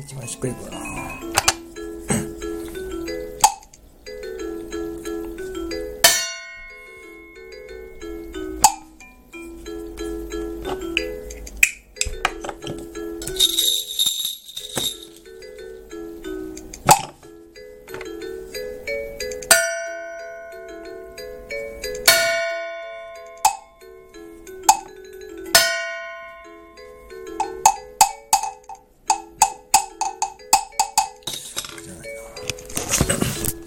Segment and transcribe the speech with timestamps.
[0.00, 1.27] 一番しっくりくるな。
[32.88, 33.57] どうも。